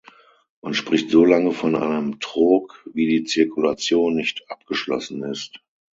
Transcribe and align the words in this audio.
Man 0.63 0.73
spricht 0.73 1.11
so 1.11 1.25
lange 1.25 1.51
von 1.51 1.75
einem 1.75 2.19
Trog, 2.19 2.89
wie 2.91 3.05
die 3.05 3.23
Zirkulation 3.23 4.15
nicht 4.15 4.43
abgeschlossen 4.49 5.21
ist. 5.21 5.61